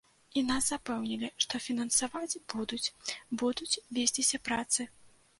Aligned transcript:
І 0.39 0.41
нас 0.45 0.63
запэўнілі, 0.69 1.27
што 1.43 1.59
фінансаваць 1.65 2.39
будуць, 2.53 2.87
будуць 3.43 3.79
весціся 3.99 4.41
працы. 4.49 4.87